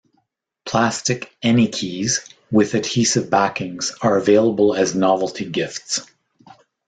Plastic 0.65 1.31
"any 1.43 1.67
keys" 1.67 2.21
with 2.49 2.73
adhesive 2.73 3.29
backings 3.29 3.93
are 4.01 4.17
available 4.17 4.73
as 4.73 4.95
novelty 4.95 5.45
gifts. 5.47 6.01